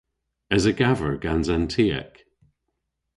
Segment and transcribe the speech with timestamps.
[0.55, 2.13] Esa gaver gans an tiek?